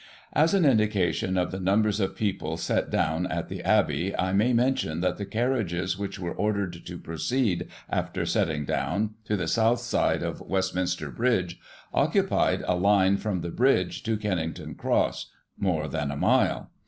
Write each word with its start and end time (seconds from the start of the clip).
As 0.33 0.55
an 0.55 0.65
indication 0.65 1.37
of 1.37 1.51
the 1.51 1.59
numbers 1.59 1.99
of 1.99 2.15
people 2.15 2.57
set 2.57 2.89
down 2.89 3.27
at 3.27 3.49
the 3.49 3.61
Abbey, 3.61 4.17
I 4.17 4.33
may 4.33 4.51
mention 4.51 4.99
that 5.01 5.17
the 5.19 5.27
carriages 5.27 5.95
which 5.95 6.17
were 6.17 6.33
ordered 6.33 6.83
to 6.87 6.97
proceed 6.97 7.67
(after 7.87 8.25
setting 8.25 8.65
down) 8.65 9.11
to 9.25 9.37
the 9.37 9.47
south 9.47 9.79
side 9.81 10.23
of 10.23 10.41
West 10.41 10.73
minster 10.73 11.11
Bridge, 11.11 11.59
occupied 11.93 12.63
a 12.67 12.73
line 12.75 13.17
from 13.17 13.41
the 13.41 13.51
bridge 13.51 14.01
to 14.01 14.17
Kennington 14.17 14.73
Cross 14.73 15.29
(more 15.55 15.87
than 15.87 16.09
a 16.09 16.17
mile). 16.17 16.71